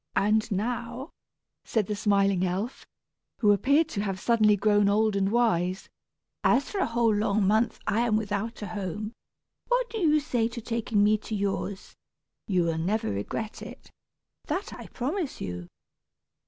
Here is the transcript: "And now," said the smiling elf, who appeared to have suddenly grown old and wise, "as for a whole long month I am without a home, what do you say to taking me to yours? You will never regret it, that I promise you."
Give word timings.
"And 0.15 0.51
now," 0.51 1.11
said 1.63 1.85
the 1.85 1.95
smiling 1.95 2.43
elf, 2.43 2.87
who 3.37 3.51
appeared 3.51 3.87
to 3.89 4.01
have 4.01 4.19
suddenly 4.19 4.55
grown 4.55 4.89
old 4.89 5.15
and 5.15 5.31
wise, 5.31 5.89
"as 6.43 6.71
for 6.71 6.79
a 6.79 6.87
whole 6.87 7.13
long 7.13 7.45
month 7.45 7.77
I 7.85 7.99
am 7.99 8.17
without 8.17 8.63
a 8.63 8.67
home, 8.69 9.13
what 9.67 9.91
do 9.91 9.99
you 9.99 10.19
say 10.19 10.47
to 10.47 10.59
taking 10.59 11.03
me 11.03 11.19
to 11.19 11.35
yours? 11.35 11.95
You 12.47 12.63
will 12.63 12.79
never 12.79 13.11
regret 13.11 13.61
it, 13.61 13.91
that 14.47 14.73
I 14.73 14.87
promise 14.87 15.39
you." 15.39 15.67